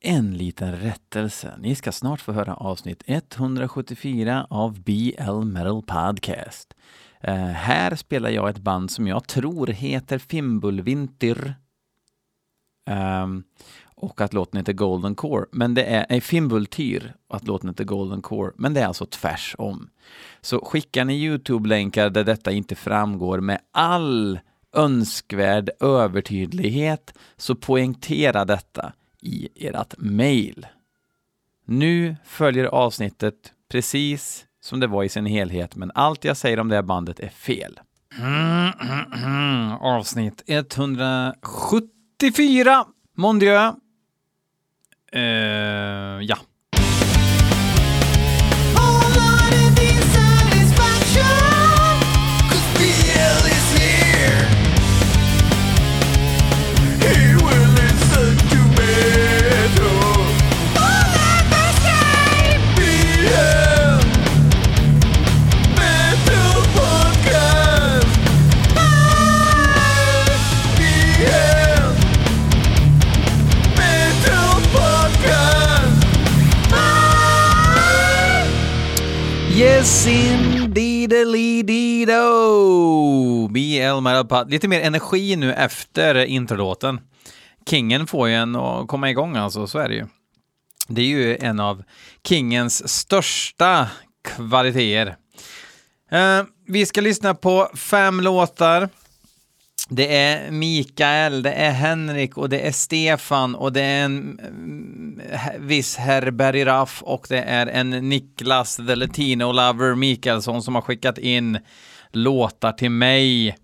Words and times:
En 0.00 0.36
liten 0.36 0.76
rättelse. 0.76 1.54
Ni 1.58 1.74
ska 1.74 1.92
snart 1.92 2.20
få 2.20 2.32
höra 2.32 2.54
avsnitt 2.54 3.02
174 3.06 4.46
av 4.50 4.80
BL 4.80 5.44
Metal 5.44 5.82
Podcast. 5.82 6.74
Uh, 7.28 7.34
här 7.34 7.96
spelar 7.96 8.30
jag 8.30 8.48
ett 8.48 8.58
band 8.58 8.90
som 8.90 9.06
jag 9.06 9.26
tror 9.26 9.66
heter 9.66 10.18
Fimbulvinter. 10.18 11.54
Um, 12.90 13.44
och 13.84 14.20
att 14.20 14.32
låten 14.32 14.58
heter 14.58 14.72
Golden 14.72 15.14
Core. 15.14 15.46
Men 15.52 15.74
det 15.74 15.84
är 15.84 16.06
nej, 16.10 16.20
Fimbultyr 16.20 17.14
och 17.28 17.36
att 17.36 17.46
låten 17.46 17.68
heter 17.68 17.84
Golden 17.84 18.22
Core. 18.22 18.52
Men 18.56 18.74
det 18.74 18.80
är 18.80 18.86
alltså 18.86 19.06
tvärsom. 19.06 19.90
Så 20.40 20.64
skickar 20.64 21.04
ni 21.04 21.14
Youtube-länkar 21.14 22.10
där 22.10 22.24
detta 22.24 22.52
inte 22.52 22.74
framgår 22.74 23.40
med 23.40 23.58
all 23.72 24.38
önskvärd 24.72 25.70
övertydlighet 25.80 27.18
så 27.36 27.54
poängtera 27.54 28.44
detta 28.44 28.92
i 29.26 29.48
ert 29.54 29.94
mail. 29.98 30.66
Nu 31.64 32.16
följer 32.24 32.64
avsnittet 32.64 33.52
precis 33.68 34.46
som 34.60 34.80
det 34.80 34.86
var 34.86 35.04
i 35.04 35.08
sin 35.08 35.26
helhet, 35.26 35.76
men 35.76 35.92
allt 35.94 36.24
jag 36.24 36.36
säger 36.36 36.60
om 36.60 36.68
det 36.68 36.74
här 36.74 36.82
bandet 36.82 37.20
är 37.20 37.28
fel. 37.28 37.80
Mm, 38.18 38.72
mm, 38.80 39.12
mm. 39.12 39.72
Avsnitt 39.72 40.42
174, 40.46 42.86
Mondieu. 43.16 43.72
Uh, 45.16 46.22
ja. 46.22 46.36
Indeedly-do! 81.22 83.48
BL 83.48 84.00
Metal 84.00 84.48
Lite 84.48 84.68
mer 84.68 84.80
energi 84.80 85.36
nu 85.36 85.52
efter 85.52 86.14
introlåten. 86.14 87.00
Kingen 87.70 88.06
får 88.06 88.28
ju 88.28 88.34
en 88.34 88.56
att 88.56 88.88
komma 88.88 89.10
igång 89.10 89.36
alltså, 89.36 89.66
så 89.66 89.78
är 89.78 89.88
det 89.88 89.94
ju. 89.94 90.06
Det 90.88 91.00
är 91.00 91.06
ju 91.06 91.36
en 91.36 91.60
av 91.60 91.82
Kingens 92.28 92.88
största 92.88 93.88
kvaliteter. 94.24 95.16
Uh, 96.12 96.46
vi 96.66 96.86
ska 96.86 97.00
lyssna 97.00 97.34
på 97.34 97.70
fem 97.74 98.20
låtar. 98.20 98.88
Det 99.88 100.16
är 100.16 100.50
Mikael, 100.50 101.42
det 101.42 101.52
är 101.52 101.72
Henrik 101.72 102.36
och 102.36 102.48
det 102.48 102.60
är 102.60 102.72
Stefan 102.72 103.54
och 103.54 103.72
det 103.72 103.82
är 103.82 104.04
en 104.04 104.38
mm, 104.38 105.20
viss 105.58 105.96
herr 105.96 106.30
Berry 106.30 106.64
Raff 106.64 107.02
och 107.02 107.26
det 107.28 107.42
är 107.42 107.66
en 107.66 107.90
Niklas, 107.90 108.76
the 108.76 108.94
Latino 108.94 109.52
lover 109.52 109.94
Mikaelsson 109.94 110.62
som 110.62 110.74
har 110.74 110.82
skickat 110.82 111.18
in 111.18 111.58
låtar 112.12 112.72
till 112.72 112.90
mig. 112.90 113.56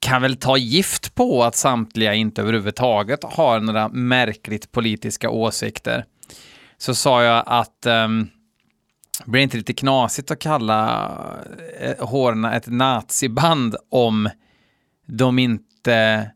kan 0.00 0.22
väl 0.22 0.36
ta 0.36 0.56
gift 0.56 1.14
på 1.14 1.44
att 1.44 1.56
samtliga 1.56 2.14
inte 2.14 2.42
överhuvudtaget 2.42 3.24
har 3.24 3.60
några 3.60 3.88
märkligt 3.88 4.72
politiska 4.72 5.30
åsikter. 5.30 6.04
Så 6.78 6.94
sa 6.94 7.22
jag 7.22 7.44
att 7.46 7.86
eh, 7.86 8.08
blir 9.24 9.40
det 9.40 9.42
inte 9.42 9.56
lite 9.56 9.74
knasigt 9.74 10.30
att 10.30 10.38
kalla 10.38 11.10
eh, 11.80 12.06
Hårna 12.06 12.56
ett 12.56 12.66
naziband 12.66 13.76
om 13.90 14.28
de 15.06 15.38
inte 15.38 16.30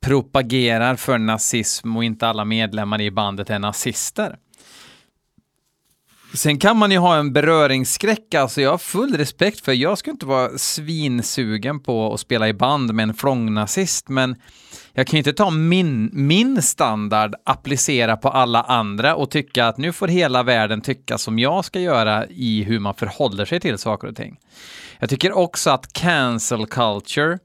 propagerar 0.00 0.96
för 0.96 1.18
nazism 1.18 1.96
och 1.96 2.04
inte 2.04 2.28
alla 2.28 2.44
medlemmar 2.44 3.00
i 3.00 3.10
bandet 3.10 3.50
är 3.50 3.58
nazister. 3.58 4.36
Sen 6.34 6.58
kan 6.58 6.76
man 6.76 6.90
ju 6.90 6.98
ha 6.98 7.16
en 7.16 7.32
beröringsskräck, 7.32 8.34
alltså 8.34 8.60
jag 8.60 8.70
har 8.70 8.78
full 8.78 9.16
respekt 9.16 9.64
för, 9.64 9.72
jag 9.72 9.98
skulle 9.98 10.12
inte 10.12 10.26
vara 10.26 10.58
svinsugen 10.58 11.80
på 11.80 12.14
att 12.14 12.20
spela 12.20 12.48
i 12.48 12.52
band 12.52 12.94
med 12.94 13.02
en 13.02 13.14
flångnazist, 13.14 14.08
men 14.08 14.36
jag 14.92 15.06
kan 15.06 15.16
ju 15.16 15.18
inte 15.18 15.32
ta 15.32 15.50
min, 15.50 16.10
min 16.12 16.62
standard, 16.62 17.34
applicera 17.44 18.16
på 18.16 18.28
alla 18.28 18.62
andra 18.62 19.14
och 19.14 19.30
tycka 19.30 19.66
att 19.66 19.78
nu 19.78 19.92
får 19.92 20.08
hela 20.08 20.42
världen 20.42 20.80
tycka 20.80 21.18
som 21.18 21.38
jag 21.38 21.64
ska 21.64 21.80
göra 21.80 22.26
i 22.26 22.62
hur 22.62 22.78
man 22.78 22.94
förhåller 22.94 23.44
sig 23.44 23.60
till 23.60 23.78
saker 23.78 24.08
och 24.08 24.16
ting. 24.16 24.36
Jag 24.98 25.10
tycker 25.10 25.32
också 25.32 25.70
att 25.70 25.92
cancel 25.92 26.66
culture 26.66 27.38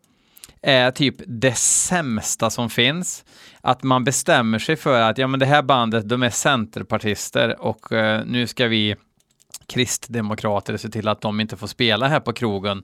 är 0.63 0.91
typ 0.91 1.15
det 1.27 1.57
sämsta 1.57 2.49
som 2.49 2.69
finns. 2.69 3.25
Att 3.61 3.83
man 3.83 4.03
bestämmer 4.03 4.59
sig 4.59 4.75
för 4.75 5.01
att 5.01 5.17
ja, 5.17 5.27
men 5.27 5.39
det 5.39 5.45
här 5.45 5.61
bandet, 5.61 6.09
de 6.09 6.23
är 6.23 6.29
centerpartister 6.29 7.61
och 7.61 7.91
eh, 7.91 8.25
nu 8.25 8.47
ska 8.47 8.67
vi 8.67 8.95
kristdemokrater 9.67 10.77
se 10.77 10.89
till 10.89 11.07
att 11.07 11.21
de 11.21 11.39
inte 11.39 11.57
får 11.57 11.67
spela 11.67 12.07
här 12.07 12.19
på 12.19 12.33
krogen 12.33 12.83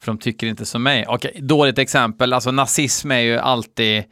för 0.00 0.06
de 0.06 0.18
tycker 0.18 0.46
inte 0.46 0.66
som 0.66 0.82
mig. 0.82 1.04
Okej, 1.08 1.32
eh, 1.34 1.42
dåligt 1.42 1.78
exempel. 1.78 2.32
Alltså 2.32 2.50
nazism 2.50 3.10
är 3.10 3.20
ju 3.20 3.38
alltid 3.38 4.04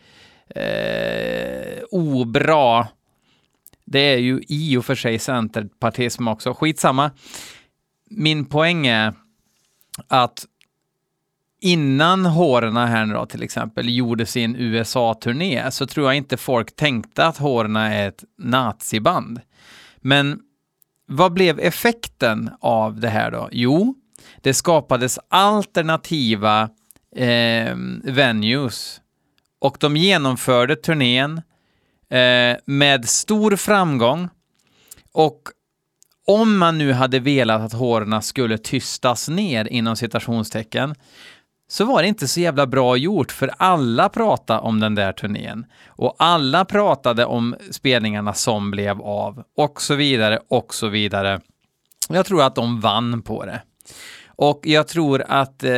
eh, 0.48 1.82
obra. 1.90 2.88
Det 3.84 4.00
är 4.00 4.18
ju 4.18 4.40
i 4.48 4.76
och 4.76 4.84
för 4.84 4.94
sig 4.94 5.18
centerpartism 5.18 6.28
också. 6.28 6.54
Skitsamma. 6.54 7.10
Min 8.10 8.44
poäng 8.44 8.86
är 8.86 9.14
att 10.08 10.46
innan 11.60 12.26
Hårna 12.26 12.86
här 12.86 13.06
nu 13.06 13.14
då 13.14 13.26
till 13.26 13.42
exempel 13.42 13.96
gjorde 13.96 14.26
sin 14.26 14.56
USA-turné 14.56 15.70
så 15.70 15.86
tror 15.86 16.06
jag 16.06 16.16
inte 16.16 16.36
folk 16.36 16.76
tänkte 16.76 17.26
att 17.26 17.36
Hårna 17.36 17.94
är 17.94 18.08
ett 18.08 18.24
naziband. 18.38 19.40
Men 19.96 20.40
vad 21.06 21.32
blev 21.32 21.60
effekten 21.60 22.50
av 22.60 23.00
det 23.00 23.08
här 23.08 23.30
då? 23.30 23.48
Jo, 23.52 23.94
det 24.40 24.54
skapades 24.54 25.18
alternativa 25.28 26.70
eh, 27.16 27.76
venues 28.02 29.00
och 29.58 29.76
de 29.80 29.96
genomförde 29.96 30.76
turnén 30.76 31.42
eh, 32.10 32.56
med 32.64 33.08
stor 33.08 33.56
framgång 33.56 34.28
och 35.12 35.42
om 36.26 36.58
man 36.58 36.78
nu 36.78 36.92
hade 36.92 37.18
velat 37.18 37.62
att 37.62 37.72
håren 37.72 38.22
skulle 38.22 38.58
tystas 38.58 39.28
ner 39.28 39.64
inom 39.64 39.96
citationstecken 39.96 40.94
så 41.68 41.84
var 41.84 42.02
det 42.02 42.08
inte 42.08 42.28
så 42.28 42.40
jävla 42.40 42.66
bra 42.66 42.96
gjort, 42.96 43.32
för 43.32 43.50
alla 43.56 44.08
pratade 44.08 44.60
om 44.60 44.80
den 44.80 44.94
där 44.94 45.12
turnén. 45.12 45.66
Och 45.86 46.16
alla 46.18 46.64
pratade 46.64 47.24
om 47.24 47.56
spelningarna 47.70 48.34
som 48.34 48.70
blev 48.70 49.02
av, 49.02 49.42
och 49.56 49.82
så 49.82 49.94
vidare, 49.94 50.38
och 50.48 50.74
så 50.74 50.88
vidare. 50.88 51.40
Jag 52.08 52.26
tror 52.26 52.42
att 52.42 52.54
de 52.54 52.80
vann 52.80 53.22
på 53.22 53.44
det. 53.44 53.62
Och 54.26 54.60
jag 54.62 54.88
tror 54.88 55.24
att... 55.28 55.62
Eh, 55.62 55.70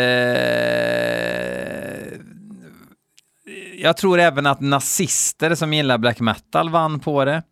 jag 3.78 3.96
tror 3.96 4.18
även 4.18 4.46
att 4.46 4.60
nazister 4.60 5.54
som 5.54 5.72
gillar 5.72 5.98
black 5.98 6.20
metal 6.20 6.70
vann 6.70 7.00
på 7.00 7.24
det. 7.24 7.42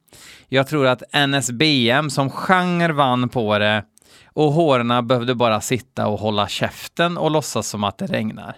Jag 0.49 0.67
tror 0.67 0.87
att 0.87 1.03
NSBM 1.29 2.11
som 2.11 2.31
genre 2.31 2.93
vann 2.93 3.29
på 3.29 3.59
det 3.59 3.85
och 4.25 4.53
håren 4.53 5.07
behövde 5.07 5.35
bara 5.35 5.61
sitta 5.61 6.07
och 6.07 6.19
hålla 6.19 6.49
käften 6.49 7.19
och 7.19 7.31
låtsas 7.31 7.69
som 7.69 7.85
att 7.85 7.99
det 7.99 8.07
regnar. 8.07 8.57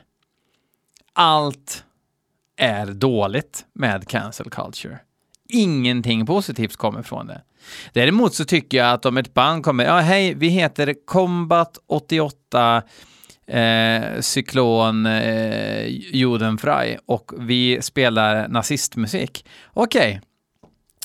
Allt 1.13 1.85
är 2.57 2.87
dåligt 2.87 3.67
med 3.73 4.09
cancel 4.09 4.51
culture. 4.51 4.99
Ingenting 5.49 6.27
positivt 6.27 6.77
kommer 6.77 7.03
från 7.03 7.27
det. 7.27 7.43
Däremot 7.93 8.35
så 8.35 8.45
tycker 8.45 8.79
jag 8.79 8.93
att 8.93 9.07
om 9.07 9.17
ett 9.17 9.35
band 9.35 9.65
kommer, 9.65 9.85
ja 9.85 9.99
hej, 9.99 10.35
vi 10.35 10.49
heter 10.49 10.95
Combat 11.07 11.79
88 11.87 12.83
eh, 13.47 14.21
Cyklon 14.21 15.07
eh, 15.07 15.87
Judenfrei 16.17 16.99
och 17.07 17.33
vi 17.39 17.83
spelar 17.83 18.49
nazistmusik. 18.49 19.47
Okej. 19.73 20.21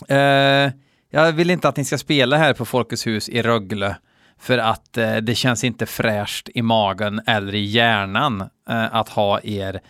Okay. 0.02 0.18
Eh, 0.18 0.72
jag 1.10 1.32
vill 1.32 1.50
inte 1.50 1.70
att 1.70 1.78
ni 1.78 1.86
ska 1.86 1.98
spela 1.98 2.38
här 2.38 2.54
på 2.54 2.66
Folkets 2.66 3.08
hus 3.08 3.30
i 3.30 3.42
Rögle 3.42 3.96
för 4.44 4.58
att 4.58 4.98
eh, 4.98 5.16
det 5.16 5.36
känns 5.36 5.64
inte 5.64 5.86
fräscht 5.86 6.50
i 6.54 6.62
magen 6.62 7.22
eller 7.26 7.56
i 7.56 7.64
hjärnan 7.64 8.42
eh, 8.70 8.96
att 8.96 9.10
ha 9.10 9.40
er 9.44 9.82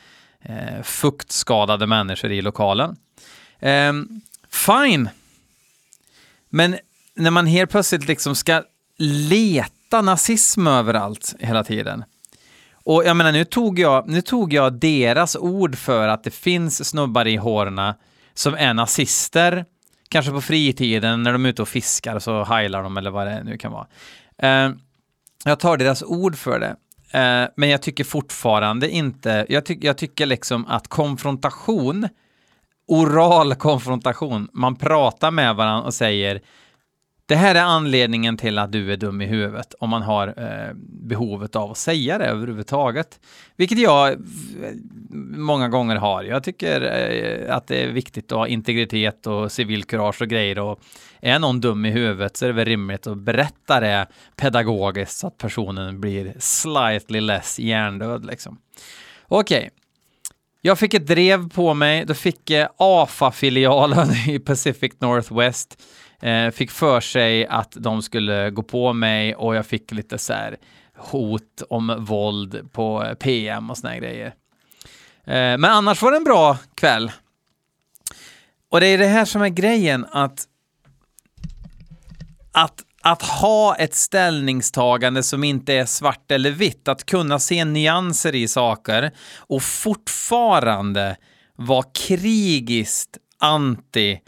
eh, 0.41 0.83
fuktskadade 0.83 1.87
människor 1.87 2.31
i 2.31 2.41
lokalen. 2.41 2.95
Ehm, 3.59 4.21
fine. 4.49 5.09
Men 6.49 6.77
när 7.15 7.31
man 7.31 7.47
helt 7.47 7.71
plötsligt 7.71 8.07
liksom 8.07 8.35
ska 8.35 8.63
leta 8.97 10.01
nazism 10.01 10.67
överallt 10.67 11.35
hela 11.39 11.63
tiden. 11.63 12.03
Och 12.73 13.05
jag 13.05 13.17
menar, 13.17 13.31
nu 13.31 13.45
tog 13.45 13.79
jag, 13.79 14.09
nu 14.09 14.21
tog 14.21 14.53
jag 14.53 14.73
deras 14.73 15.35
ord 15.35 15.75
för 15.75 16.07
att 16.07 16.23
det 16.23 16.31
finns 16.31 16.89
snubbar 16.89 17.27
i 17.27 17.35
hårna 17.35 17.95
som 18.33 18.53
är 18.53 18.73
nazister, 18.73 19.65
kanske 20.09 20.31
på 20.31 20.41
fritiden 20.41 21.23
när 21.23 21.33
de 21.33 21.45
är 21.45 21.49
ute 21.49 21.61
och 21.61 21.69
fiskar 21.69 22.19
så 22.19 22.43
heilar 22.43 22.83
de 22.83 22.97
eller 22.97 23.11
vad 23.11 23.27
det 23.27 23.43
nu 23.43 23.57
kan 23.57 23.71
vara. 23.71 23.87
Eh, 24.43 24.71
jag 25.45 25.59
tar 25.59 25.77
deras 25.77 26.03
ord 26.03 26.35
för 26.35 26.59
det. 26.59 26.75
Eh, 27.19 27.49
men 27.55 27.69
jag 27.69 27.81
tycker 27.81 28.03
fortfarande 28.03 28.89
inte, 28.89 29.45
jag, 29.49 29.65
ty 29.65 29.77
jag 29.81 29.97
tycker 29.97 30.25
liksom 30.25 30.65
att 30.67 30.87
konfrontation, 30.87 32.07
oral 32.87 33.55
konfrontation, 33.55 34.47
man 34.53 34.75
pratar 34.75 35.31
med 35.31 35.55
varandra 35.55 35.85
och 35.85 35.93
säger 35.93 36.41
det 37.33 37.37
här 37.37 37.55
är 37.55 37.61
anledningen 37.61 38.37
till 38.37 38.59
att 38.59 38.71
du 38.71 38.93
är 38.93 38.97
dum 38.97 39.21
i 39.21 39.25
huvudet, 39.25 39.73
om 39.79 39.89
man 39.89 40.01
har 40.01 40.27
eh, 40.27 40.73
behovet 40.77 41.55
av 41.55 41.71
att 41.71 41.77
säga 41.77 42.17
det 42.17 42.25
överhuvudtaget. 42.25 43.19
Vilket 43.55 43.79
jag 43.79 44.11
eh, 44.11 44.17
många 45.37 45.69
gånger 45.69 45.95
har. 45.95 46.23
Jag 46.23 46.43
tycker 46.43 46.81
eh, 46.81 47.55
att 47.55 47.67
det 47.67 47.83
är 47.83 47.87
viktigt 47.87 48.31
att 48.31 48.37
ha 48.37 48.47
integritet 48.47 49.27
och 49.27 49.51
civilkurage 49.51 50.21
och 50.21 50.27
grejer. 50.27 50.59
Och 50.59 50.79
är 51.21 51.39
någon 51.39 51.61
dum 51.61 51.85
i 51.85 51.91
huvudet 51.91 52.37
så 52.37 52.45
är 52.45 52.49
det 52.49 52.53
väl 52.53 52.65
rimligt 52.65 53.07
att 53.07 53.17
berätta 53.17 53.79
det 53.79 54.07
pedagogiskt 54.35 55.17
så 55.17 55.27
att 55.27 55.37
personen 55.37 56.01
blir 56.01 56.33
slightly 56.39 57.21
less 57.21 57.59
hjärndöd. 57.59 58.25
Liksom. 58.25 58.57
Okej. 59.27 59.57
Okay. 59.57 59.69
Jag 60.61 60.79
fick 60.79 60.93
ett 60.93 61.07
drev 61.07 61.49
på 61.49 61.73
mig, 61.73 62.05
då 62.05 62.13
fick 62.13 62.49
jag 62.49 62.69
AFA-filialen 62.77 64.07
i 64.27 64.39
Pacific 64.39 64.91
Northwest 64.99 65.81
eh, 66.23 66.51
fick 66.51 66.71
för 66.71 67.01
sig 67.01 67.47
att 67.47 67.71
de 67.71 68.01
skulle 68.01 68.49
gå 68.49 68.63
på 68.63 68.93
mig 68.93 69.35
och 69.35 69.55
jag 69.55 69.65
fick 69.65 69.91
lite 69.91 70.17
så 70.17 70.33
här 70.33 70.57
hot 70.97 71.61
om 71.69 72.05
våld 72.05 72.71
på 72.71 73.03
eh, 73.03 73.13
PM 73.13 73.69
och 73.69 73.77
såna 73.77 73.93
här 73.93 73.99
grejer. 73.99 74.27
Eh, 75.25 75.57
men 75.57 75.65
annars 75.65 76.01
var 76.01 76.11
det 76.11 76.17
en 76.17 76.23
bra 76.23 76.57
kväll. 76.75 77.11
Och 78.69 78.79
det 78.79 78.87
är 78.87 78.97
det 78.97 79.07
här 79.07 79.25
som 79.25 79.41
är 79.41 79.49
grejen, 79.49 80.05
att, 80.11 80.45
att, 82.51 82.81
att 83.01 83.21
ha 83.21 83.75
ett 83.75 83.95
ställningstagande 83.95 85.23
som 85.23 85.43
inte 85.43 85.73
är 85.73 85.85
svart 85.85 86.31
eller 86.31 86.51
vitt, 86.51 86.87
att 86.87 87.05
kunna 87.05 87.39
se 87.39 87.65
nyanser 87.65 88.35
i 88.35 88.47
saker 88.47 89.11
och 89.37 89.63
fortfarande 89.63 91.17
vara 91.55 91.83
krigiskt 91.93 93.17
anti 93.39 94.19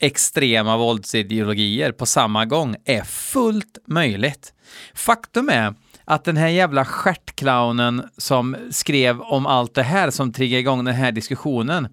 extrema 0.00 0.76
våldsideologier 0.76 1.92
på 1.92 2.06
samma 2.06 2.44
gång 2.44 2.76
är 2.84 3.02
fullt 3.02 3.78
möjligt. 3.86 4.52
Faktum 4.94 5.48
är 5.48 5.74
att 6.04 6.24
den 6.24 6.36
här 6.36 6.48
jävla 6.48 6.84
stjärtclownen 6.84 8.08
som 8.16 8.56
skrev 8.70 9.20
om 9.20 9.46
allt 9.46 9.74
det 9.74 9.82
här 9.82 10.10
som 10.10 10.32
triggade 10.32 10.60
igång 10.60 10.84
den 10.84 10.94
här 10.94 11.12
diskussionen, 11.12 11.88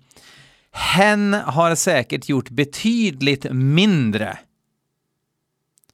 hen 0.72 1.34
har 1.34 1.76
säkert 1.76 2.30
gjort 2.30 2.50
betydligt 2.50 3.46
mindre 3.52 4.38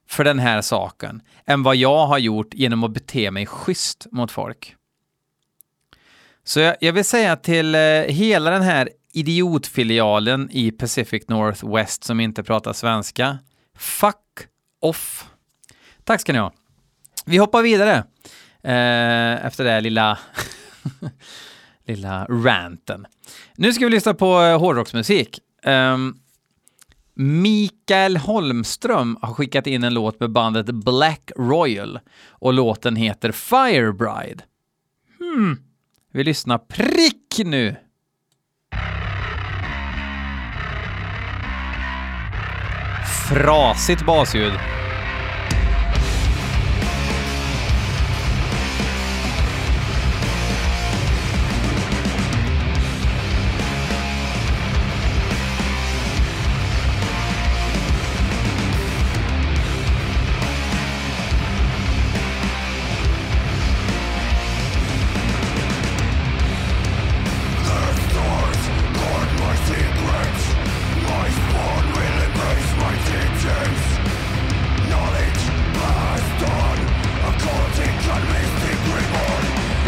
för 0.10 0.24
den 0.24 0.40
här 0.40 0.62
saken 0.62 1.22
än 1.46 1.64
vad 1.64 1.76
jag 1.76 2.08
har 2.08 2.18
gjort 2.18 2.54
genom 2.54 2.84
att 2.84 2.92
bete 2.92 3.32
mig 3.32 3.46
schysst 3.46 4.08
mot 4.12 4.32
folk. 4.32 4.76
Så 6.44 6.60
jag, 6.60 6.76
jag 6.80 6.94
vill 6.94 7.06
säga 7.06 7.36
till 7.36 7.76
eh, 7.76 7.82
hela 8.08 8.52
den 8.52 8.62
här 8.62 8.90
idiotfilialen 9.14 10.50
i 10.52 10.72
Pacific 10.72 11.28
Northwest 11.28 12.04
som 12.04 12.20
inte 12.20 12.44
pratar 12.44 12.74
svenska. 12.74 13.38
Fuck 13.78 14.48
off. 14.80 15.30
Tack 16.04 16.22
ska 16.22 16.34
ni 16.34 16.40
ha. 16.40 16.54
Vi 17.26 17.38
hoppar 17.38 17.62
vidare 17.62 18.04
eh, 18.64 19.46
efter 19.46 19.64
det 19.64 19.82
lilla, 19.82 20.20
lilla 21.86 22.26
ranten. 22.26 23.06
Nu 23.56 23.74
ska 23.74 23.86
vi 23.86 23.92
lyssna 23.92 24.14
på 24.14 24.42
eh, 24.42 24.60
hårdrocksmusik. 24.60 25.40
Um, 25.66 26.20
Mikael 27.14 28.18
Holmström 28.18 29.18
har 29.22 29.34
skickat 29.34 29.68
in 29.68 29.84
en 29.84 29.94
låt 29.94 30.20
med 30.20 30.32
bandet 30.32 30.66
Black 30.66 31.32
Royal 31.38 32.00
och 32.28 32.54
låten 32.54 32.96
heter 32.96 33.32
Firebride. 33.32 34.44
Hmm. 35.20 35.58
Vi 36.12 36.24
lyssnar 36.24 36.58
prick 36.58 37.42
nu. 37.46 37.76
Frasigt 43.30 44.06
basljud. 44.06 44.79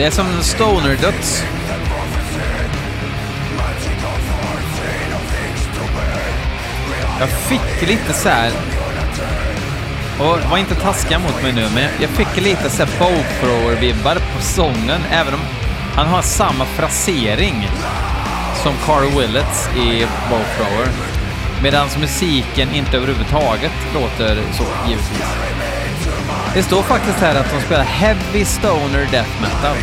Det 0.02 0.08
är 0.08 0.12
som 0.12 0.42
stoner-döds. 0.42 1.44
Jag 7.20 7.30
fick 7.30 7.90
lite 7.90 8.14
så 8.14 8.30
här... 8.30 8.52
Och 10.20 10.50
var 10.50 10.58
inte 10.58 10.76
taskiga 10.76 11.20
mot 11.20 11.44
mig 11.44 11.54
nu, 11.54 11.68
men 11.76 11.90
jag 12.00 12.10
fick 12.10 12.44
lite 12.44 12.70
så 12.70 12.84
här 12.84 12.92
Bowthrower-vibbar 13.00 14.16
på 14.16 14.42
sången, 14.42 15.02
även 15.12 15.34
om 15.34 15.40
han 15.96 16.08
har 16.08 16.22
samma 16.22 16.66
frasering 16.66 17.68
som 18.64 18.74
Carl 18.86 19.06
Willets 19.18 19.70
i 19.76 20.08
Bowthrower. 20.30 20.88
Medan 21.64 21.88
musiken 22.00 22.74
inte 22.74 22.98
överhuvudtaget 22.98 23.74
låter 23.94 24.42
så, 24.54 24.64
givetvis. 24.88 25.51
Det 26.54 26.64
står 26.64 26.82
faktiskt 26.82 27.18
här 27.18 27.36
att 27.36 27.52
de 27.52 27.62
spelar 27.62 27.84
Heavy 27.84 28.46
Stoner 28.46 29.08
Death 29.12 29.42
Metal. 29.42 29.78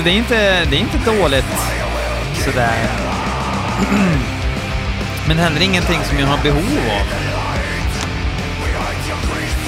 Alltså 0.00 0.12
det 0.12 0.16
är 0.16 0.18
inte, 0.18 0.64
det 0.64 0.76
är 0.76 0.80
inte 0.80 0.98
dåligt 0.98 1.44
sådär. 2.44 2.90
Men 5.28 5.38
heller 5.38 5.60
ingenting 5.60 6.04
som 6.04 6.18
jag 6.18 6.26
har 6.26 6.42
behov 6.42 6.78
av. 6.90 7.06
your 9.08 9.16
schysst 9.16 9.60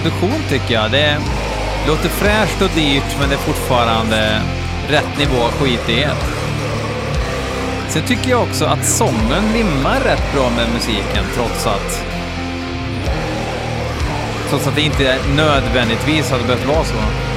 produktion 0.00 0.42
tycker 0.48 0.74
jag. 0.74 0.90
Det 0.90 1.18
låter 1.86 2.08
fräscht 2.08 2.62
och 2.62 2.70
dyrt, 2.74 3.16
men 3.20 3.28
det 3.28 3.34
är 3.34 3.38
fortfarande 3.38 4.40
rätt 4.88 5.18
nivå 5.18 5.42
skitighet. 5.42 6.24
Sen 7.88 8.02
tycker 8.02 8.30
jag 8.30 8.42
också 8.42 8.64
att 8.64 8.84
sången 8.86 9.52
limmar 9.52 10.00
rätt 10.00 10.32
bra 10.34 10.50
med 10.56 10.68
musiken, 10.74 11.24
trots 11.34 11.66
att... 11.66 12.04
Trots 14.48 14.66
att 14.66 14.74
det 14.74 14.82
inte 14.82 15.16
nödvändigtvis 15.36 16.30
hade 16.30 16.44
behövt 16.44 16.66
vara 16.66 16.84
så. 16.84 17.27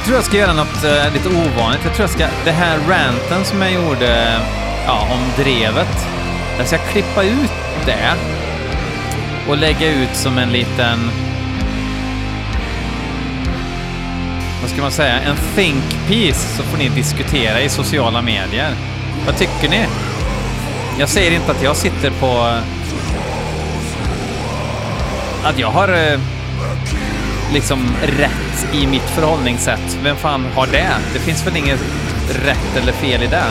Jag 0.00 0.06
tror 0.06 0.16
jag 0.16 0.24
ska 0.24 0.36
göra 0.36 0.52
något 0.52 0.84
uh, 0.84 1.12
lite 1.12 1.28
ovanligt. 1.28 1.80
Jag 1.84 1.94
tror 1.94 2.00
jag 2.00 2.10
ska, 2.10 2.26
det 2.44 2.50
här 2.50 2.78
ranten 2.88 3.44
som 3.44 3.62
jag 3.62 3.72
gjorde 3.72 4.40
ja, 4.86 5.08
om 5.12 5.44
drevet, 5.44 6.08
jag 6.58 6.66
ska 6.66 6.78
klippa 6.78 7.22
ut 7.22 7.50
det 7.86 8.14
och 9.48 9.56
lägga 9.56 9.88
ut 9.88 10.16
som 10.16 10.38
en 10.38 10.52
liten, 10.52 11.10
vad 14.60 14.70
ska 14.70 14.82
man 14.82 14.90
säga, 14.90 15.20
en 15.20 15.36
think 15.56 15.84
piece 16.08 16.56
så 16.56 16.62
får 16.62 16.78
ni 16.78 16.88
diskutera 16.88 17.60
i 17.60 17.68
sociala 17.68 18.22
medier. 18.22 18.74
Vad 19.26 19.36
tycker 19.36 19.68
ni? 19.68 19.86
Jag 20.98 21.08
säger 21.08 21.30
inte 21.30 21.50
att 21.50 21.62
jag 21.62 21.76
sitter 21.76 22.10
på... 22.10 22.60
Att 25.44 25.58
jag 25.58 25.70
har 25.70 25.88
Uh, 25.88 26.20
liksom 27.52 27.94
rätt 28.02 28.74
i 28.74 28.86
mitt 28.86 29.10
förhållningssätt. 29.10 29.98
Vem 30.02 30.16
fan 30.16 30.44
har 30.54 30.66
det? 30.66 30.90
Det 31.12 31.18
finns 31.18 31.46
väl 31.46 31.56
inget 31.56 31.80
rätt 32.44 32.76
eller 32.76 32.92
fel 32.92 33.22
i 33.22 33.26
det? 33.26 33.44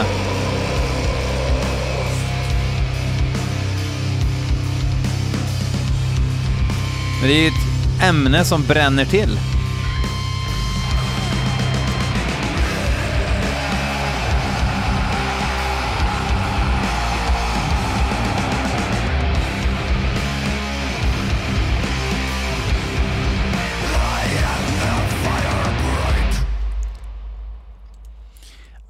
Men 7.20 7.30
det 7.30 7.36
är 7.36 7.42
ju 7.42 7.48
ett 7.48 8.04
ämne 8.04 8.46
som 8.46 8.64
bränner 8.64 9.06
till. 9.06 9.40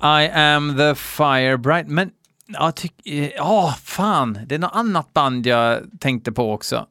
I 0.01 0.29
am 0.33 0.77
the 0.77 0.95
fire 0.95 1.57
bright. 1.57 1.87
Men, 1.87 2.11
ja, 2.45 2.71
tyck... 2.71 2.93
Eh, 3.05 3.31
ja, 3.35 3.75
fan. 3.83 4.39
Det 4.45 4.55
är 4.55 4.59
något 4.59 4.75
annat 4.75 5.13
band 5.13 5.47
jag 5.47 5.99
tänkte 5.99 6.31
på 6.31 6.53
också. 6.53 6.87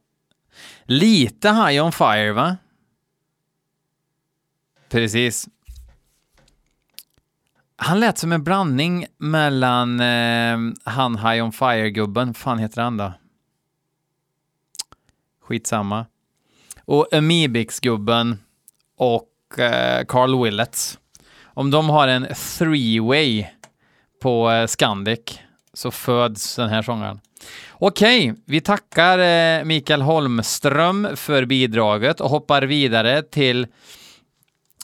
Lite 0.85 1.49
High 1.49 1.85
on 1.85 1.93
Fire, 1.93 2.33
va? 2.33 2.57
Precis. 4.89 5.49
Han 7.77 8.01
lät 8.01 8.19
som 8.19 8.33
en 8.33 8.45
blandning 8.45 9.07
mellan 9.19 10.01
eh, 10.01 10.59
han 10.85 11.17
High 11.19 11.45
on 11.45 11.53
Fire-gubben, 11.53 12.35
fan 12.35 12.59
heter 12.59 12.83
han 12.83 12.97
då? 12.97 13.13
Skitsamma. 15.41 16.07
Och 16.85 17.09
Amibix-gubben 17.13 18.39
och 18.97 19.59
eh, 19.59 20.05
Carl 20.05 20.43
Willets. 20.43 20.99
Om 21.59 21.71
de 21.71 21.91
har 21.91 22.09
en 22.09 22.27
three-way 22.27 23.47
på 24.23 24.51
eh, 24.51 24.67
Scandic 24.67 25.39
så 25.73 25.91
föds 25.91 26.57
den 26.57 26.69
här 26.69 26.83
sångaren. 26.83 27.21
Okej, 27.73 28.35
vi 28.45 28.61
tackar 28.61 29.19
eh, 29.19 29.65
Mikael 29.65 30.03
Holmström 30.03 31.09
för 31.15 31.45
bidraget 31.45 32.21
och 32.21 32.31
hoppar 32.31 32.63
vidare 32.63 33.23
till 33.23 33.67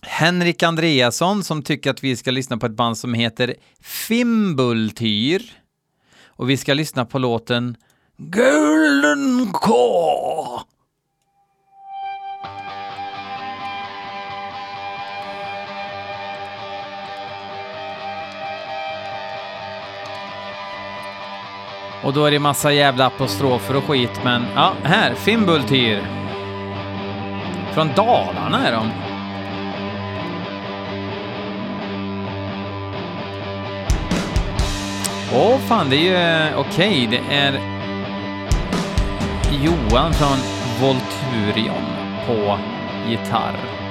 Henrik 0.03 0.63
Andreasson 0.63 1.45
som 1.45 1.63
tycker 1.63 1.91
att 1.91 2.05
vi 2.05 2.17
ska 2.17 2.31
lyssna 2.31 2.57
på 2.59 2.67
ett 2.67 2.73
band 2.73 2.99
som 2.99 3.15
heter 3.15 3.55
Fimbultyr. 3.81 5.43
Och 6.27 6.51
vi 6.51 6.57
ska 6.57 6.75
lyssna 6.75 7.05
på 7.05 7.19
låten 7.19 7.77
Golden 8.17 9.53
Core. 9.53 10.74
Och 22.05 22.13
då 22.13 22.25
är 22.25 22.31
det 22.31 22.39
massa 22.39 22.73
jävla 22.73 23.07
apostrofer 23.07 23.77
och 23.77 23.85
skit, 23.85 24.21
men 24.25 24.47
ja, 24.55 24.73
här, 24.83 25.15
Fimbultyr. 25.15 26.03
Från 27.73 27.89
Dalarna 27.97 28.69
är 28.69 28.73
de. 28.73 28.91
Åh 35.35 35.59
fan, 35.59 35.91
det 35.91 35.97
är 35.97 36.01
ju 36.01 36.17
eh, 36.17 36.59
okej. 36.59 37.07
Okay. 37.07 37.07
Det 37.07 37.35
är 37.35 37.53
Johan 39.63 40.13
från 40.13 40.39
Volturion 40.81 41.85
på 42.27 42.59
gitarr. 43.09 43.84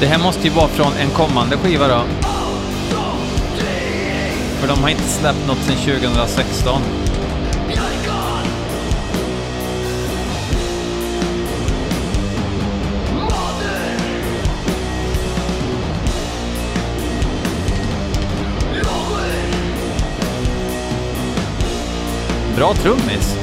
Det 0.00 0.06
här 0.06 0.18
måste 0.18 0.48
ju 0.48 0.50
vara 0.50 0.68
från 0.68 0.92
en 0.92 1.10
kommande 1.10 1.56
skiva 1.56 1.88
då. 1.88 2.02
För 4.60 4.68
de 4.68 4.82
har 4.82 4.88
inte 4.88 5.02
släppt 5.02 5.46
något 5.46 5.58
sedan 5.58 5.76
2016. 5.76 6.82
Bra 22.56 22.74
trummis. 22.74 23.39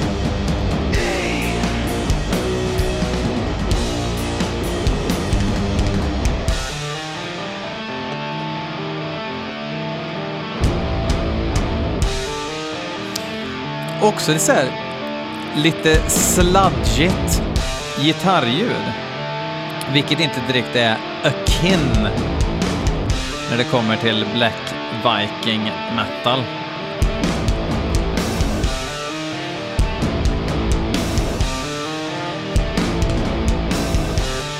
Också 14.08 14.34
det 14.34 14.40
så 14.40 14.52
här, 14.52 14.72
lite 15.56 16.10
sladdjigt 16.10 17.42
gitarrljud. 18.00 18.92
Vilket 19.94 20.20
inte 20.20 20.42
direkt 20.48 20.76
är 20.76 20.98
akin 21.24 22.10
när 23.50 23.58
det 23.58 23.64
kommer 23.64 23.96
till 23.96 24.26
Black 24.34 24.74
Viking 25.04 25.72
metal. 25.96 26.44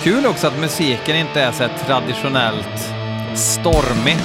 Kul 0.04 0.26
också 0.26 0.48
att 0.48 0.60
musiken 0.60 1.16
inte 1.16 1.42
är 1.42 1.52
så 1.52 1.64
här 1.64 1.72
traditionellt 1.86 2.94
stormig. 3.36 4.18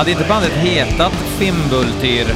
Hade 0.00 0.10
inte 0.10 0.24
bandet 0.24 0.52
hetat 0.52 1.12
Fimbultyr 1.12 2.26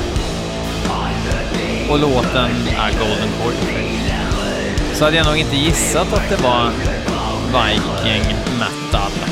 och 1.90 1.98
låten 1.98 2.50
är 2.78 2.90
Golden 2.98 3.28
Cord 3.42 3.52
så 4.94 5.04
hade 5.04 5.16
jag 5.16 5.26
nog 5.26 5.36
inte 5.36 5.56
gissat 5.56 6.12
att 6.12 6.28
det 6.28 6.42
var 6.42 6.70
Viking 7.46 8.36
metal. 8.58 9.23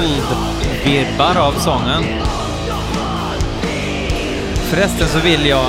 Lite 0.00 0.50
cold-vibbar 0.84 1.36
av 1.36 1.52
sången. 1.52 2.04
Förresten 4.54 5.08
så 5.08 5.18
vill 5.18 5.46
jag... 5.46 5.66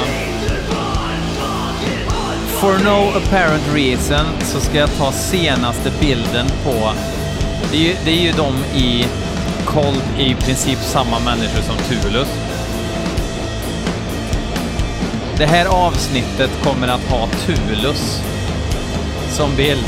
For 2.47 2.83
no 2.83 3.17
apparent 3.17 3.63
reason 3.73 4.25
så 4.41 4.59
ska 4.59 4.77
jag 4.77 4.97
ta 4.97 5.11
senaste 5.11 5.91
bilden 5.99 6.47
på... 6.63 6.93
Det 7.71 7.77
är 7.77 7.81
ju, 7.81 7.95
det 8.05 8.11
är 8.11 8.21
ju 8.21 8.31
de 8.31 8.79
i 8.79 9.05
Cold 9.65 10.03
i 10.17 10.35
princip 10.35 10.79
samma 10.79 11.19
människor 11.19 11.61
som 11.61 11.75
Tulus. 11.77 12.27
Det 15.37 15.45
här 15.45 15.65
avsnittet 15.65 16.51
kommer 16.63 16.87
att 16.87 17.09
ha 17.09 17.27
Tulus 17.27 18.21
som 19.29 19.55
bild. 19.55 19.85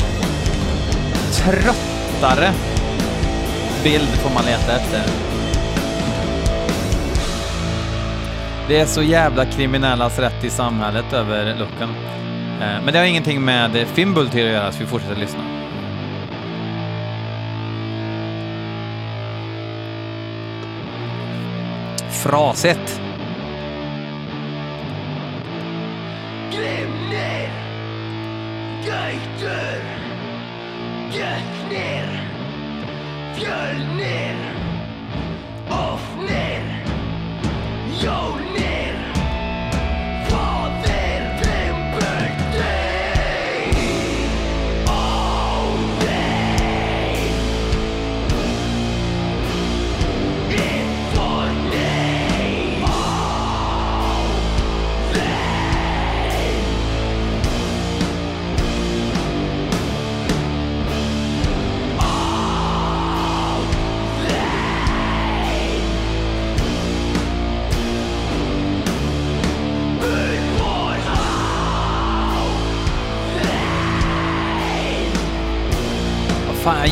Tröttare 1.32 2.52
bild 3.84 4.08
får 4.08 4.30
man 4.30 4.44
leta 4.44 4.76
efter. 4.76 5.02
Det 8.68 8.80
är 8.80 8.86
så 8.86 9.02
jävla 9.02 9.46
kriminellas 9.46 10.18
rätt 10.18 10.44
i 10.44 10.50
samhället 10.50 11.12
över 11.12 11.56
looken. 11.58 11.90
Eh, 12.60 12.84
men 12.84 12.92
det 12.92 12.98
har 12.98 13.06
ingenting 13.06 13.44
med 13.44 13.86
Fimbultyr 13.88 14.46
att 14.46 14.52
göra, 14.52 14.72
så 14.72 14.78
vi 14.78 14.86
fortsätter 14.86 15.16
lyssna. 15.16 15.40
Frasigt. 22.10 23.03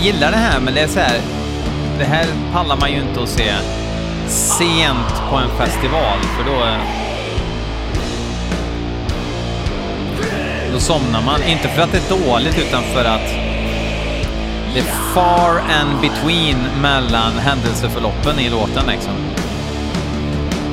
Gillar 0.03 0.31
det 0.31 0.37
här, 0.37 0.61
men 0.61 0.75
det 0.75 0.81
är 0.81 0.89
så 0.89 1.01
här... 1.01 1.21
Det 1.99 2.05
här 2.05 2.27
pallar 2.53 2.77
man 2.77 2.93
ju 2.93 3.01
inte 3.01 3.23
att 3.23 3.29
se 3.29 3.53
sent 4.29 5.31
på 5.31 5.37
en 5.37 5.49
festival, 5.59 6.19
för 6.37 6.45
då... 6.45 6.77
Då 10.73 10.81
somnar 10.81 11.23
man. 11.23 11.43
Inte 11.43 11.69
för 11.69 11.83
att 11.83 11.93
det 11.93 11.99
är 11.99 12.19
dåligt, 12.19 12.59
utan 12.59 12.83
för 12.83 13.05
att 13.05 13.29
det 14.75 14.81
är 14.81 15.15
far 15.15 15.59
and 15.81 16.01
between 16.01 16.57
mellan 16.81 17.33
händelseförloppen 17.39 18.39
i 18.39 18.51
låten 18.51 18.87
liksom. 18.87 19.13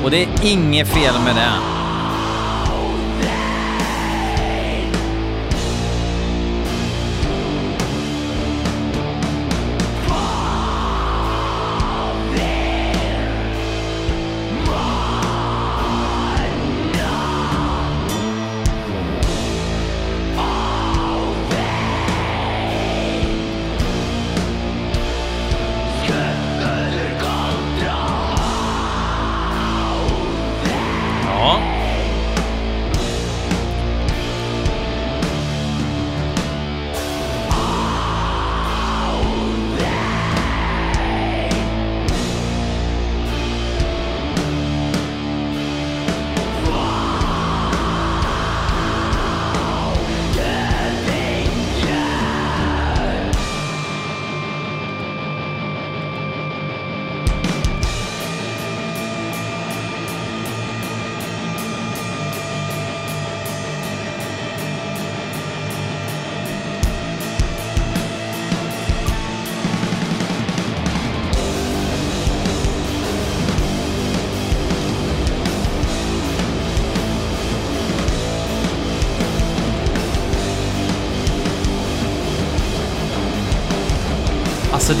Och 0.04 0.10
det 0.10 0.22
är 0.22 0.28
inget 0.42 0.88
fel 0.88 1.14
med 1.24 1.36
det. 1.36 1.79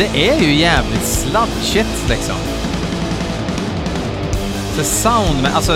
Det 0.00 0.30
är 0.30 0.40
ju 0.40 0.54
jävligt 0.54 1.04
sludgigt 1.04 2.08
liksom. 2.08 2.36
Så 4.76 4.84
sound, 4.84 5.46
alltså 5.54 5.72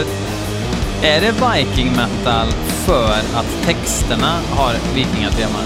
är 1.02 1.20
det 1.20 1.32
viking 1.32 1.90
metal 1.90 2.46
för 2.86 3.12
att 3.34 3.64
texterna 3.64 4.40
har 4.50 4.74
vikingatema? 4.94 5.58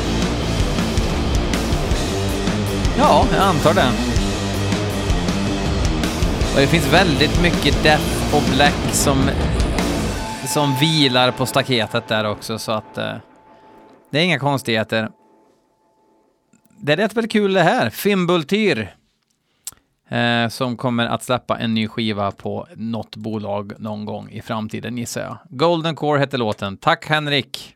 Ja, 2.99 3.25
jag 3.33 3.43
antar 3.43 3.75
det. 3.75 3.93
Och 6.55 6.61
det 6.61 6.67
finns 6.67 6.93
väldigt 6.93 7.43
mycket 7.43 7.83
death 7.83 8.35
och 8.35 8.43
black 8.55 8.93
som, 8.93 9.31
som 10.47 10.75
vilar 10.81 11.31
på 11.31 11.47
staketet 11.47 12.09
där 12.09 12.25
också, 12.31 12.59
så 12.59 12.73
att 12.73 12.99
eh, 12.99 13.13
det 14.11 14.19
är 14.19 14.23
inga 14.23 14.39
konstigheter. 14.39 15.09
Det 16.81 16.93
är 16.93 16.97
rätt 16.97 17.17
väl 17.17 17.29
kul 17.29 17.53
det 17.53 17.63
här. 17.63 17.91
Fimbultyr. 17.91 18.95
Eh, 20.09 20.49
som 20.49 20.77
kommer 20.77 21.07
att 21.07 21.23
släppa 21.23 21.59
en 21.59 21.75
ny 21.75 21.89
skiva 21.89 22.33
på 22.33 22.69
något 22.77 23.17
bolag 23.17 23.73
någon 23.79 24.05
gång 24.05 24.31
i 24.31 24.43
framtiden 24.43 24.99
gissar 24.99 25.21
jag. 25.21 25.39
Golden 25.51 25.97
Core 25.97 26.21
heter 26.21 26.39
låten. 26.39 26.77
Tack 26.77 27.07
Henrik! 27.07 27.75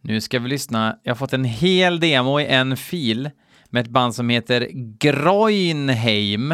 Nu 0.00 0.20
ska 0.20 0.38
vi 0.38 0.48
lyssna. 0.48 0.98
Jag 1.02 1.10
har 1.10 1.16
fått 1.16 1.32
en 1.32 1.44
hel 1.44 2.00
demo 2.00 2.40
i 2.40 2.46
en 2.46 2.76
fil 2.76 3.30
med 3.66 3.82
ett 3.82 3.90
band 3.90 4.14
som 4.14 4.28
heter 4.28 4.68
Groinheim. 4.72 6.52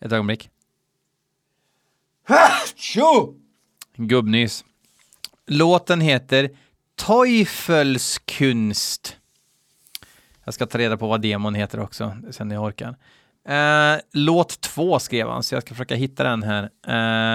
Ett 0.00 0.12
ögonblick. 0.12 0.50
Tjo! 2.76 3.34
Gubbnys. 3.96 4.64
Låten 5.46 6.00
heter 6.00 6.50
Teufelskunst. 7.06 9.16
Jag 10.44 10.54
ska 10.54 10.66
ta 10.66 10.78
reda 10.78 10.96
på 10.96 11.06
vad 11.06 11.20
demon 11.20 11.54
heter 11.54 11.80
också, 11.80 12.16
sen 12.30 12.48
när 12.48 12.54
jag 12.54 12.64
orkar. 12.64 12.96
Eh, 13.48 14.00
låt 14.12 14.60
två 14.60 14.98
skrev 14.98 15.28
han, 15.28 15.42
så 15.42 15.54
jag 15.54 15.62
ska 15.62 15.74
försöka 15.74 15.94
hitta 15.94 16.24
den 16.24 16.42
här. 16.42 16.70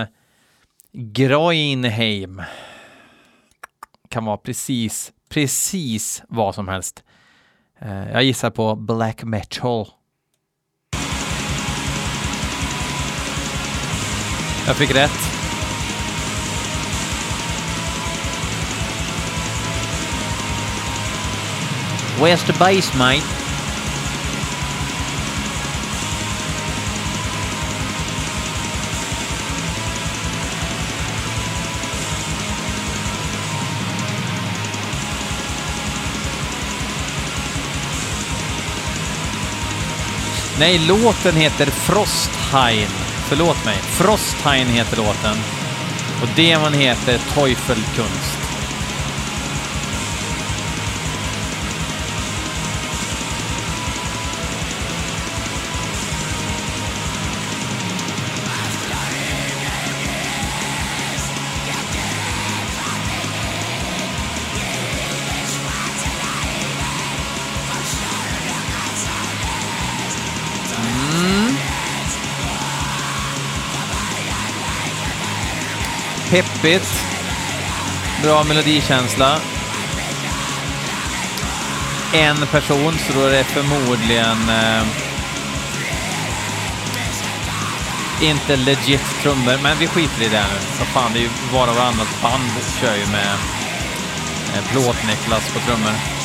Eh, 0.02 0.08
Groinheim. 0.92 2.42
Kan 4.10 4.26
vara 4.26 4.38
precis, 4.38 5.12
precis 5.30 6.24
vad 6.28 6.56
som 6.56 6.68
helst. 6.68 7.04
Eh, 7.80 8.12
jag 8.12 8.24
gissar 8.24 8.50
på 8.50 8.76
black 8.76 9.24
metal. 9.24 9.88
Jag 14.68 14.76
fick 14.76 14.96
rätt. 14.96 15.39
Where's 22.20 22.44
the 22.44 22.54
bass, 22.54 22.94
mate? 22.96 23.24
Nej, 40.60 40.80
låten 40.88 41.36
heter 41.36 41.66
Frostheim. 41.66 42.90
Förlåt 43.28 43.66
mig. 43.66 43.78
Frostheim 43.78 44.68
heter 44.68 44.98
låten. 44.98 45.38
Och 46.22 46.28
demon 46.36 46.74
heter 46.74 47.18
Teufelkunst. 47.18 48.39
Peppigt. 76.30 77.04
Bra 78.24 78.44
melodikänsla. 78.44 79.40
En 82.14 82.48
person, 82.52 82.94
så 82.94 83.14
då 83.20 83.26
är 83.26 83.32
det 83.32 83.44
förmodligen 83.44 84.50
eh, 84.50 84.84
inte 88.22 88.56
legit 88.56 89.02
trummor, 89.22 89.60
men 89.64 89.78
vi 89.78 89.88
skiter 89.88 90.22
i 90.22 90.30
det 90.30 90.46
nu. 90.52 90.60
Vad 90.80 90.88
fan, 90.88 91.14
det 91.14 91.20
är 91.20 91.24
ju 91.24 91.30
var 91.54 91.68
och 91.68 91.76
varannat 91.76 92.22
band 92.22 92.52
kör 92.82 92.96
ju 92.96 93.06
med 93.06 93.34
eh, 94.56 94.64
Plåt-Niklas 94.72 95.54
på 95.54 95.60
trummor. 95.60 96.19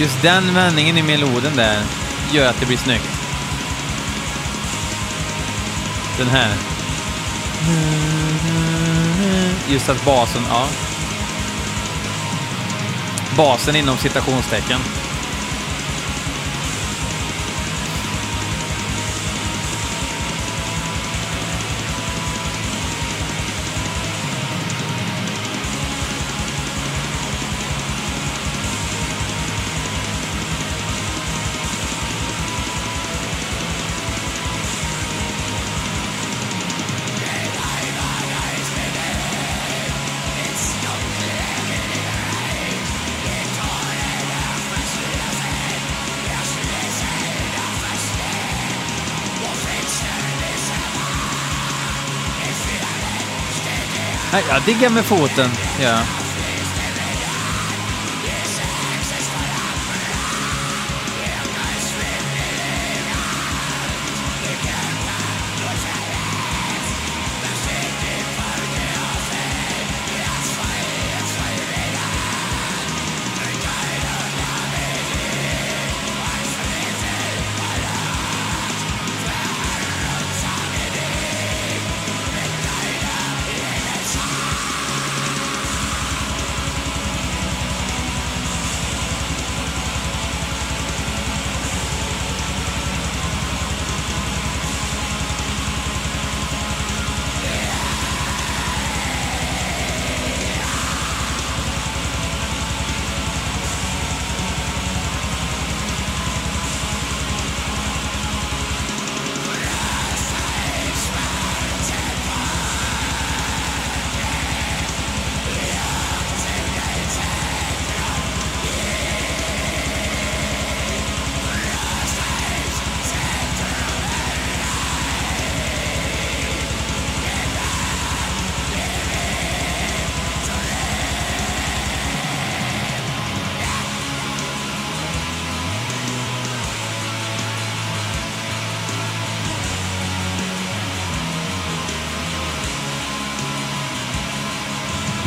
Just 0.00 0.22
den 0.22 0.54
vändningen 0.54 0.98
i 0.98 1.02
meloden 1.02 1.56
där 1.56 1.82
gör 2.32 2.50
att 2.50 2.60
det 2.60 2.66
blir 2.66 2.76
snyggt. 2.76 3.08
Den 6.18 6.28
här. 6.28 6.54
Just 9.68 9.88
att 9.88 10.04
basen, 10.04 10.42
ja. 10.48 10.68
Basen 13.36 13.76
inom 13.76 13.96
citationstecken. 13.96 14.80
Jag 54.50 54.62
diggar 54.62 54.90
med 54.90 55.04
foten. 55.04 55.50
Ja. 55.80 56.19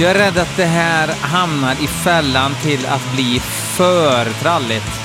Jag 0.04 0.12
är 0.12 0.16
rädd 0.16 0.38
att 0.38 0.58
det 0.58 0.66
här 0.66 1.08
hamnar 1.08 1.76
i 1.82 1.88
fällan 1.88 2.56
till 2.64 2.86
att 2.86 3.14
bli 3.14 3.40
för 3.76 4.26
tralligt. 4.42 5.00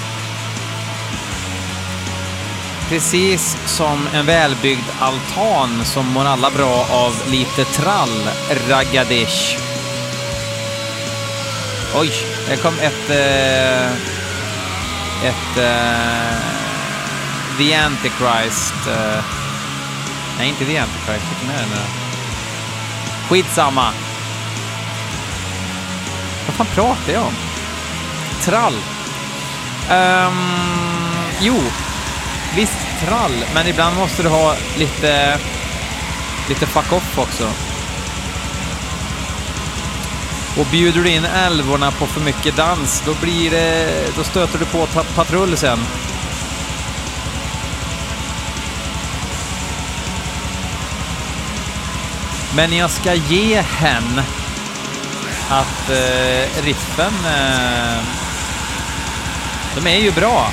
Precis 2.88 3.56
som 3.66 4.08
en 4.14 4.26
välbyggd 4.26 4.84
altan 5.00 5.84
som 5.84 6.06
mår 6.06 6.24
alla 6.24 6.50
bra 6.50 6.86
av 6.90 7.22
lite 7.30 7.64
trall, 7.64 8.28
raggadish. 8.68 9.58
Oj, 11.94 12.12
det 12.48 12.56
kom 12.56 12.74
ett... 12.78 13.10
Eh, 13.10 13.92
ett... 15.28 15.56
Eh, 15.56 16.38
The 17.58 17.74
Antichrist. 17.74 18.86
Eh, 18.88 19.24
nej, 20.38 20.48
inte 20.48 20.64
The 20.64 20.78
Antichrist. 20.78 21.24
Vilken 21.30 21.56
är 21.56 21.62
det 21.62 21.68
nu 21.68 21.82
Skitsamma. 23.28 23.92
Vad 26.58 26.66
fan 26.66 26.74
pratar 26.74 27.12
jag 27.12 27.22
om? 27.22 27.34
Trall. 28.42 28.74
Um, 29.90 30.38
jo, 31.40 31.54
visst 32.54 33.00
trall, 33.00 33.44
men 33.54 33.66
ibland 33.66 33.96
måste 33.96 34.22
du 34.22 34.28
ha 34.28 34.54
lite, 34.78 35.38
lite 36.48 36.66
fuck 36.66 36.92
off 36.92 37.18
också. 37.18 37.50
Och 40.60 40.66
bjuder 40.70 41.02
du 41.02 41.10
in 41.10 41.24
älvorna 41.24 41.90
på 41.90 42.06
för 42.06 42.20
mycket 42.20 42.56
dans, 42.56 43.02
då 43.06 43.14
blir 43.14 43.50
det, 43.50 43.88
då 44.16 44.24
stöter 44.24 44.58
du 44.58 44.64
på 44.64 44.86
patrull 45.14 45.56
sen. 45.56 45.78
Men 52.56 52.76
jag 52.76 52.90
ska 52.90 53.14
ge 53.14 53.60
hen 53.60 54.20
att 55.48 55.90
eh, 55.90 56.62
riffen, 56.62 57.12
eh, 57.26 58.02
de 59.74 59.86
är 59.86 59.98
ju 59.98 60.12
bra. 60.12 60.50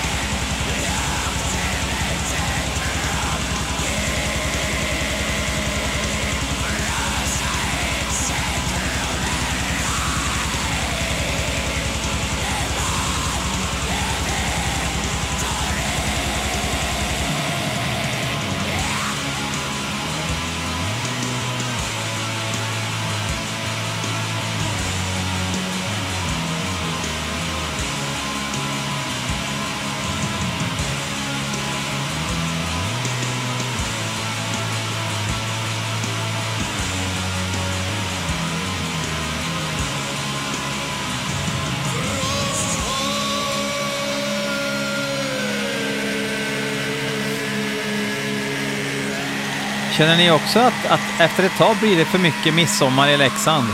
Känner 49.98 50.18
ni 50.18 50.32
också 50.32 50.60
att, 50.60 50.86
att 50.86 51.20
efter 51.20 51.44
ett 51.44 51.58
tag 51.58 51.78
blir 51.78 51.98
det 51.98 52.06
för 52.06 52.20
mycket 52.20 52.54
midsommar 52.54 53.08
i 53.08 53.18
Leksand? 53.18 53.68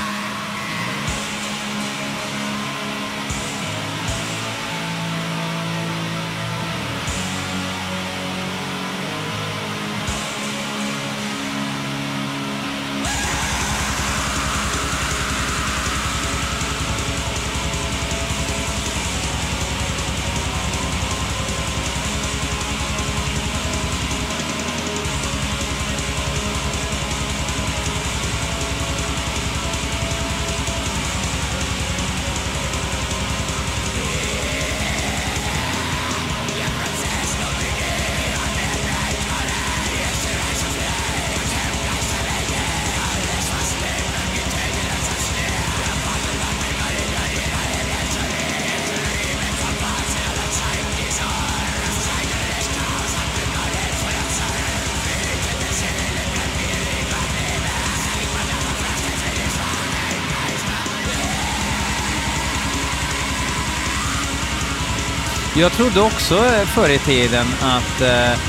Jag 65.61 65.71
trodde 65.71 66.01
också 66.01 66.35
eh, 66.35 66.65
förr 66.67 66.89
i 66.89 66.99
tiden 66.99 67.47
att 67.61 68.01
eh, 68.01 68.39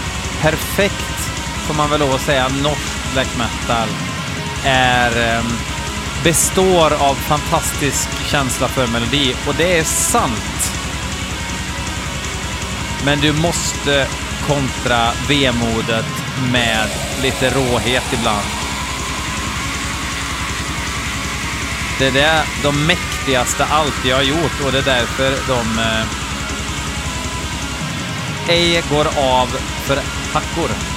perfekt, 0.40 1.30
får 1.66 1.74
man 1.74 1.90
väl 1.90 2.00
lov 2.00 2.14
att 2.14 2.20
säga, 2.20 2.48
norsk 2.48 3.12
black 3.12 3.28
metal 3.38 3.88
är, 4.64 5.36
eh, 5.36 5.44
består 6.24 6.92
av 6.92 7.14
fantastisk 7.14 8.08
känsla 8.26 8.68
för 8.68 8.86
melodi. 8.86 9.34
Och 9.46 9.54
det 9.54 9.78
är 9.78 9.84
sant. 9.84 10.72
Men 13.04 13.20
du 13.20 13.32
måste 13.32 14.06
kontra 14.46 15.10
vemodet 15.28 16.06
med 16.52 16.88
lite 17.22 17.50
råhet 17.50 18.12
ibland. 18.12 18.46
Det 21.98 22.06
är 22.06 22.12
det 22.12 22.44
de 22.62 22.86
mäktigaste 22.86 23.64
alltid 23.64 24.14
har 24.14 24.22
gjort 24.22 24.60
och 24.64 24.72
det 24.72 24.78
är 24.78 24.82
därför 24.82 25.30
de 25.48 25.78
eh, 25.78 26.21
ej 28.52 28.82
går 28.90 29.06
av 29.18 29.46
för 29.86 29.96
hackor. 30.32 30.91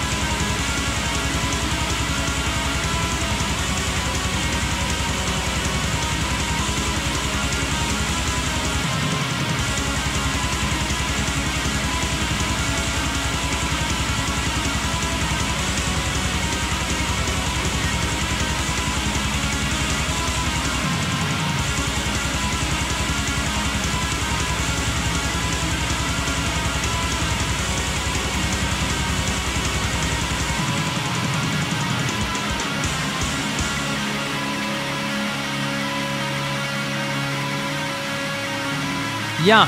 Ja. 39.48 39.68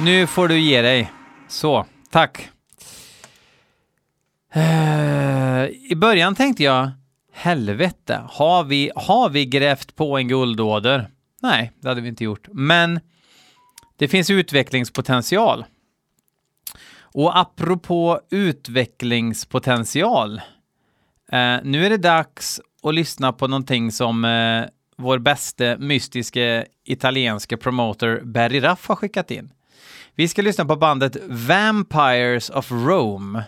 Nu 0.00 0.26
får 0.26 0.48
du 0.48 0.58
ge 0.58 0.82
dig. 0.82 1.12
Så, 1.48 1.86
tack. 2.10 2.48
Uh, 4.56 5.64
I 5.90 5.94
början 5.96 6.34
tänkte 6.34 6.62
jag, 6.62 6.90
helvete, 7.32 8.24
har 8.28 8.64
vi, 8.64 8.90
har 8.96 9.28
vi 9.28 9.46
grävt 9.46 9.96
på 9.96 10.18
en 10.18 10.28
guldåder? 10.28 11.10
Nej, 11.42 11.72
det 11.80 11.88
hade 11.88 12.00
vi 12.00 12.08
inte 12.08 12.24
gjort. 12.24 12.48
Men 12.52 13.00
det 13.96 14.08
finns 14.08 14.30
utvecklingspotential. 14.30 15.64
Och 17.00 17.38
apropå 17.38 18.20
utvecklingspotential, 18.30 20.40
eh, 21.32 21.56
nu 21.62 21.86
är 21.86 21.90
det 21.90 21.96
dags 21.96 22.60
och 22.84 22.92
lyssna 22.92 23.32
på 23.32 23.48
någonting 23.48 23.92
som 23.92 24.24
eh, 24.24 24.64
vår 24.96 25.18
bästa 25.18 25.76
mystiske 25.78 26.66
italienske 26.84 27.56
promoter 27.56 28.20
Barry 28.24 28.62
Raff 28.62 28.88
har 28.88 28.96
skickat 28.96 29.30
in. 29.30 29.52
Vi 30.14 30.28
ska 30.28 30.42
lyssna 30.42 30.64
på 30.64 30.76
bandet 30.76 31.16
Vampires 31.28 32.50
of 32.50 32.70
Rome. 32.70 33.44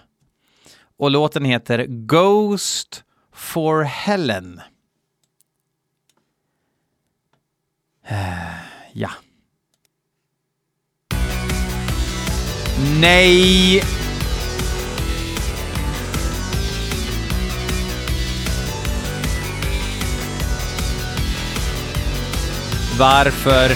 och 0.98 1.10
låten 1.10 1.44
heter 1.44 1.86
Ghost 1.88 3.04
for 3.32 3.82
Helen. 3.82 4.60
Ja. 8.92 9.10
Nej! 13.00 13.82
Varför? 22.98 23.70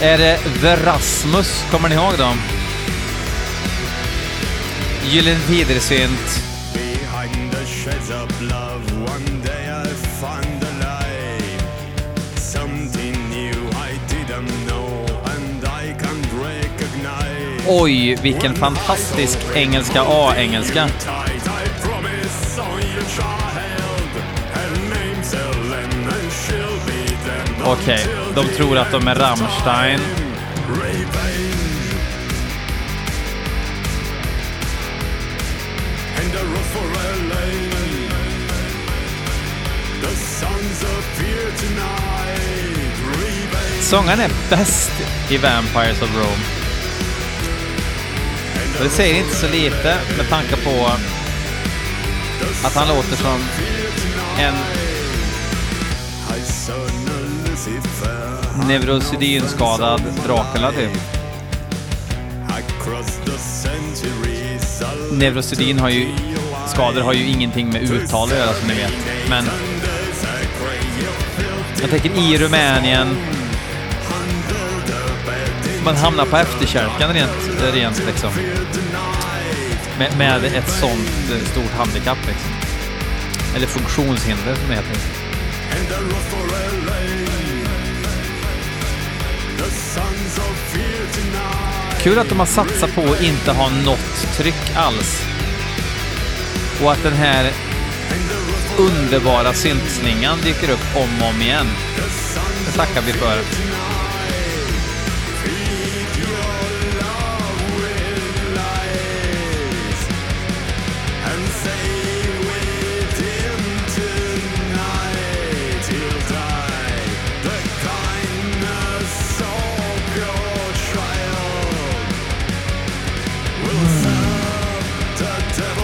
Är 0.00 0.18
det 0.18 0.38
The 0.60 0.76
Rasmus? 0.76 1.64
Kommer 1.70 1.88
ni 1.88 1.94
ihåg 1.94 2.18
dem? 2.18 2.36
Gyllene 5.10 5.40
Tider-synt. 5.46 6.42
Behind 6.74 7.52
the 7.52 7.66
shades 7.66 8.10
of 8.10 8.40
love, 8.40 8.64
Okej, 27.66 27.82
Okej, 27.82 28.06
de 28.34 28.56
tror 28.56 28.78
att 28.78 28.92
de 28.92 29.08
är 29.08 29.14
Rammstein. 29.14 30.00
Sångaren 43.80 44.20
är 44.20 44.30
bäst 44.50 44.92
i 45.30 45.36
Vampires 45.36 46.02
of 46.02 46.16
Rome. 46.16 46.44
Och 48.78 48.84
det 48.84 48.90
säger 48.90 49.14
inte 49.14 49.34
så 49.36 49.48
lite 49.48 49.96
med 50.16 50.28
tanke 50.28 50.56
på 50.56 50.86
att 52.64 52.74
han 52.74 52.88
låter 52.88 53.16
som 53.16 53.40
en 54.38 54.54
Neurosedyn 57.64 59.48
skadad 59.48 60.00
neurosedynskadad 60.00 60.00
Dracula 60.26 60.72
typ. 60.72 60.90
Neurosedyn 65.12 65.78
har 65.78 65.88
ju, 65.88 66.06
skador 66.66 67.00
har 67.00 67.12
ju 67.12 67.24
ingenting 67.24 67.68
med 67.68 67.82
uttal 67.82 68.28
att 68.28 68.38
göra 68.38 68.52
som 68.52 68.68
ni 68.68 68.74
vet. 68.74 68.92
Men 69.28 69.44
jag 71.80 71.90
tänker 71.90 72.18
i 72.18 72.38
Rumänien, 72.38 73.16
man 75.84 75.96
hamnar 75.96 76.24
på 76.24 76.36
efterkälken 76.36 77.12
rent, 77.12 77.74
rent 77.74 78.02
liksom. 78.06 78.30
Med, 79.98 80.18
med 80.18 80.44
ett 80.44 80.70
sånt 80.70 81.32
eh, 81.32 81.50
stort 81.50 81.72
handikapp 81.78 82.18
liksom. 82.26 82.50
Eller 83.56 83.66
funktionshinder 83.66 84.54
som 84.54 84.68
det 84.68 84.74
heter. 84.74 84.96
Kul 92.02 92.18
att 92.18 92.28
de 92.28 92.38
har 92.38 92.46
satsat 92.46 92.94
på 92.94 93.00
att 93.00 93.22
inte 93.22 93.52
ha 93.52 93.70
något 93.70 94.36
tryck 94.36 94.76
alls. 94.76 95.22
Och 96.82 96.92
att 96.92 97.02
den 97.02 97.12
här 97.12 97.52
underbara 98.78 99.52
syntslingan 99.52 100.38
dyker 100.44 100.70
upp 100.70 100.96
om 100.96 101.22
och 101.22 101.28
om 101.28 101.42
igen. 101.42 101.66
Det 102.66 102.72
tackar 102.72 103.02
vi 103.02 103.12
för. 103.12 103.73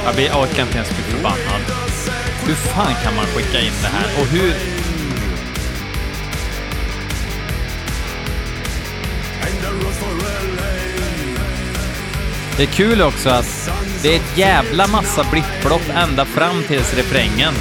Jag, 0.05 0.15
blir, 0.15 0.31
orkar 0.31 0.63
inte 0.63 0.77
ens 0.77 0.91
bli 0.91 1.03
förbannad. 1.03 1.63
Hur 2.47 2.55
fan 2.55 2.95
kan 3.05 3.17
man 3.17 3.27
skicka 3.27 3.61
in 3.61 3.73
det 3.83 3.89
här? 3.89 4.21
Och 4.21 4.27
hur... 4.27 4.55
Det 12.57 12.63
är 12.63 12.73
kul 12.73 13.03
också 13.03 13.29
att 13.29 13.71
det 14.03 14.13
är 14.13 14.17
ett 14.17 14.39
jävla 14.39 14.87
massa 14.87 15.25
blipplopp 15.31 15.89
ända 15.95 16.25
fram 16.25 16.63
tills 16.69 16.95
refrängen. 16.95 17.55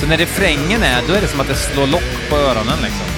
Så 0.00 0.06
när 0.06 0.16
refrängen 0.16 0.82
är, 0.82 1.02
då 1.08 1.14
är 1.14 1.20
det 1.20 1.28
som 1.28 1.40
att 1.40 1.48
det 1.48 1.54
slår 1.54 1.86
lock 1.86 2.30
på 2.30 2.36
öronen 2.36 2.78
liksom. 2.82 3.15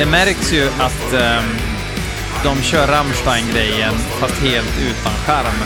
Det 0.00 0.06
märks 0.06 0.52
ju 0.52 0.64
att 0.64 1.12
um, 1.12 1.50
de 2.44 2.62
kör 2.62 2.86
Rammstein-grejen 2.86 3.94
fast 3.94 4.42
helt 4.42 4.78
utan 4.80 5.12
skärm. 5.12 5.60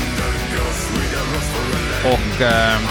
Och 2.04 2.40
um, 2.40 2.88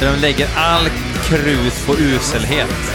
de 0.00 0.20
lägger 0.20 0.48
all 0.56 0.88
krut 1.24 1.86
på 1.86 1.92
uselhet. 1.92 2.94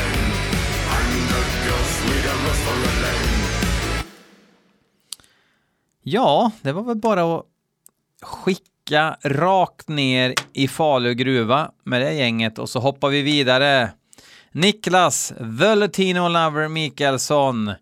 Ja, 6.04 6.52
det 6.62 6.72
var 6.72 6.84
väl 6.84 6.98
bara 6.98 7.38
att 7.38 7.46
skicka 8.22 9.18
rakt 9.24 9.88
ner 9.88 10.34
i 10.54 10.68
Falu 10.68 11.14
gruva 11.14 11.72
med 11.84 12.02
det 12.02 12.14
gänget 12.14 12.60
och 12.60 12.70
så 12.70 12.80
hoppar 12.80 13.10
vi 13.10 13.22
vidare. 13.22 13.92
Niklas 14.58 15.34
The 15.60 15.76
Latino 15.76 16.28
Lover 16.28 16.68
Mikaelsson 16.68 17.74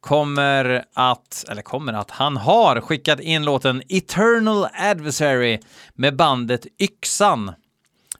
kommer 0.00 0.84
att, 0.94 1.44
eller 1.48 1.62
kommer 1.62 1.92
att, 1.92 2.10
han 2.10 2.36
har 2.36 2.80
skickat 2.80 3.20
in 3.20 3.44
låten 3.44 3.82
Eternal 3.88 4.66
Adversary 4.74 5.58
med 5.94 6.16
bandet 6.16 6.66
Yxan. 6.80 7.52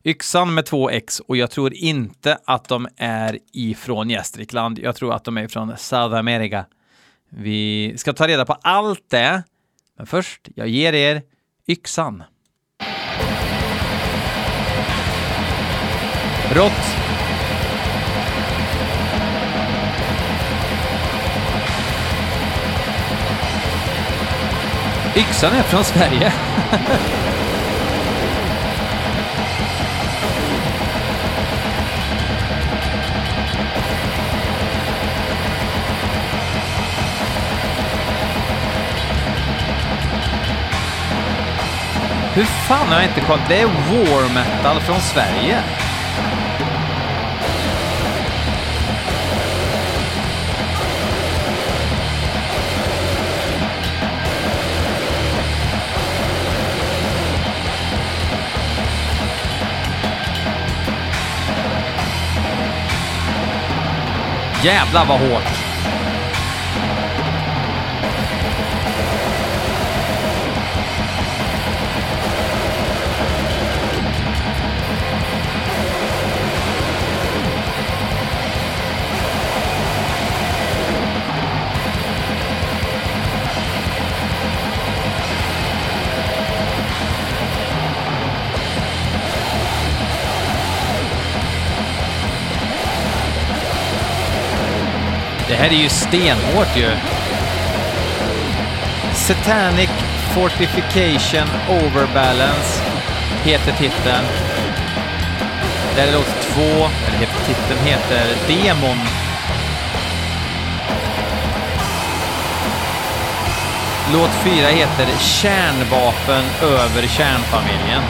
Yxan 0.04 0.54
med 0.54 0.66
två 0.66 0.90
X 0.90 1.20
och 1.20 1.36
jag 1.36 1.50
tror 1.50 1.74
inte 1.74 2.38
att 2.44 2.68
de 2.68 2.88
är 2.96 3.38
ifrån 3.52 4.10
Gästrikland. 4.10 4.78
Jag 4.78 4.96
tror 4.96 5.14
att 5.14 5.24
de 5.24 5.38
är 5.38 5.48
från 5.48 5.76
Sydamerika. 5.76 6.64
Vi 7.28 7.94
ska 7.96 8.12
ta 8.12 8.28
reda 8.28 8.44
på 8.44 8.52
allt 8.52 9.10
det, 9.10 9.42
men 9.96 10.06
först, 10.06 10.48
jag 10.54 10.68
ger 10.68 10.92
er 10.92 11.22
Yxan. 11.68 12.22
Rått. 16.52 17.03
Yxan 25.16 25.52
är 25.52 25.62
från 25.62 25.84
Sverige. 25.84 26.32
Hur 42.34 42.44
fan 42.44 42.88
har 42.88 42.94
jag 42.94 43.04
inte 43.04 43.20
koll? 43.20 43.40
Det 43.48 43.60
är 43.60 43.66
war 43.66 44.34
metal 44.34 44.80
från 44.80 45.00
Sverige. 45.00 45.62
Jävlar 64.64 65.04
vad 65.06 65.20
hårt. 65.20 65.63
Det 95.54 95.58
här 95.58 95.70
är 95.70 95.82
ju 95.82 95.88
stenhårt 95.88 96.76
ju. 96.76 96.90
Satanic 99.14 99.90
Fortification 100.34 101.48
Overbalance 101.68 102.82
heter 103.44 103.72
titeln. 103.72 104.24
Det 105.94 106.00
här 106.00 106.08
är 106.08 106.12
låt 106.12 106.40
två, 106.40 106.88
eller 107.06 107.18
heter, 107.18 107.44
titeln 107.46 107.86
heter 107.86 108.26
Demon. 108.48 108.98
Låt 114.12 114.30
fyra 114.30 114.66
heter 114.66 115.06
Kärnvapen 115.18 116.44
över 116.62 117.08
kärnfamiljen. 117.08 118.02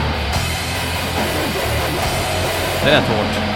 Det 2.83 2.89
är 2.91 2.95
rätt 2.95 3.07
hårt. 3.07 3.54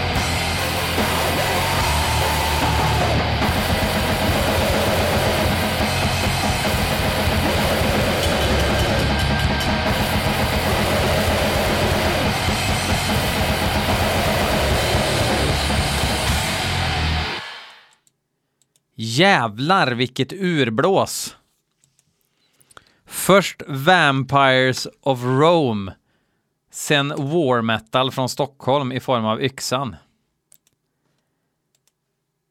Jävlar 19.10 19.92
vilket 19.92 20.32
urblås! 20.32 21.36
Först 23.06 23.62
Vampires 23.66 24.86
of 25.00 25.22
Rome, 25.22 25.92
sen 26.72 27.08
War 27.08 27.62
Metal 27.62 28.10
från 28.12 28.28
Stockholm 28.28 28.92
i 28.92 29.00
form 29.00 29.24
av 29.24 29.42
Yxan. 29.42 29.96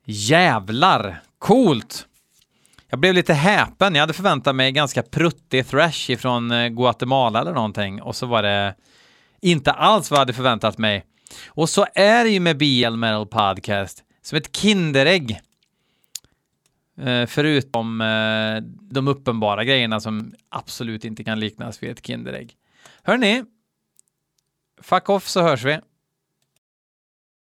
Jävlar! 0.06 1.22
Coolt! 1.38 2.08
Jag 2.90 3.00
blev 3.00 3.14
lite 3.14 3.34
häpen. 3.34 3.96
Jag 3.96 4.02
hade 4.02 4.14
förväntat 4.14 4.56
mig 4.56 4.72
ganska 4.72 5.04
pruttig 5.04 5.68
thrash 5.68 6.12
ifrån 6.12 6.52
eh, 6.52 6.68
Guatemala 6.68 7.42
eller 7.42 7.54
någonting 7.54 8.02
och 8.02 8.16
så 8.16 8.26
var 8.26 8.44
det 8.44 8.76
inte 9.42 9.72
alls 9.72 10.12
vad 10.12 10.18
jag 10.18 10.22
hade 10.22 10.34
förväntat 10.34 10.78
mig. 10.78 11.06
Och 11.48 11.70
så 11.70 11.86
är 11.96 12.24
det 12.24 12.30
ju 12.30 12.40
med 12.40 12.58
BL 12.58 12.96
Metal 12.96 13.28
Podcast 13.28 14.04
som 14.22 14.38
ett 14.38 14.56
Kinderägg. 14.56 15.42
Eh, 17.00 17.26
förutom 17.26 18.02
eh, 18.02 18.62
de 18.92 19.08
uppenbara 19.08 19.64
grejerna 19.64 20.00
som 20.00 20.34
absolut 20.50 21.06
inte 21.06 21.24
kan 21.24 21.40
liknas 21.40 21.84
vid 21.84 21.90
ett 21.90 22.06
Kinderägg. 22.06 22.56
Hörni, 23.04 23.44
fuck 24.82 25.10
off 25.10 25.28
så 25.28 25.42
hörs 25.42 25.66
vi. 25.66 25.80